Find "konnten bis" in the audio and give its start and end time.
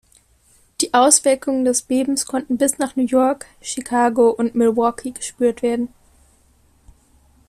2.25-2.79